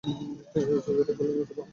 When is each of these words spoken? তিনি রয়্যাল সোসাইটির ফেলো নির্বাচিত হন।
তিনি 0.03 0.23
রয়্যাল 0.55 0.79
সোসাইটির 0.85 1.15
ফেলো 1.17 1.31
নির্বাচিত 1.31 1.57
হন। 1.57 1.65